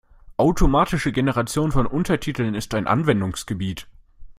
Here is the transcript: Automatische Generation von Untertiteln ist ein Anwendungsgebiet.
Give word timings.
Automatische 0.37 1.11
Generation 1.11 1.71
von 1.71 1.85
Untertiteln 1.85 2.55
ist 2.55 2.73
ein 2.73 2.87
Anwendungsgebiet. 2.87 3.87